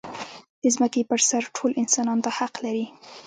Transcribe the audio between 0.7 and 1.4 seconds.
ځمکې پر